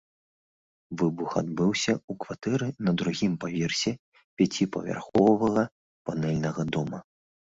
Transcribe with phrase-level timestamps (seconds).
[0.99, 3.91] Выбух адбыўся ў кватэры на другім паверсе
[4.39, 5.63] пяціпавярховага
[6.09, 6.99] панэльнага дома.